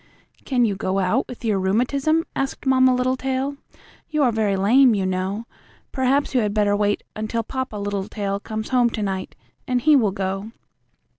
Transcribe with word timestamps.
"Can 0.45 0.65
you 0.65 0.75
go 0.75 0.97
out 0.97 1.27
with 1.27 1.45
your 1.45 1.59
rheumatism?" 1.59 2.25
asked 2.35 2.65
Mamma 2.65 2.95
Littletail. 2.95 3.57
"You 4.09 4.23
are 4.23 4.31
very 4.31 4.55
lame, 4.55 4.95
you 4.95 5.05
know. 5.05 5.45
Perhaps 5.91 6.33
you 6.33 6.41
had 6.41 6.55
better 6.55 6.75
wait 6.75 7.03
until 7.15 7.43
Papa 7.43 7.75
Littletail 7.75 8.39
comes 8.39 8.69
home 8.69 8.89
to 8.89 9.03
night, 9.03 9.35
and 9.67 9.79
he 9.81 9.95
will 9.95 10.09
go." 10.09 10.49